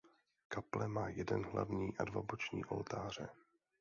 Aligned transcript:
Kaple 0.49 0.87
má 0.87 1.09
jeden 1.09 1.45
hlavní 1.45 1.97
a 1.97 2.03
dva 2.03 2.21
boční 2.21 2.65
oltáře. 2.65 3.29